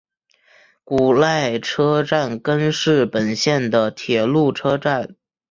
[0.83, 5.15] 古濑车站根室本线的铁路车站。